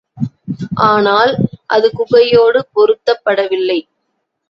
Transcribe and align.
ஆனால், 0.85 1.33
அது 1.67 1.91
குகையோடு 1.91 2.61
பொருத்தப்படவில்லை. 2.73 3.79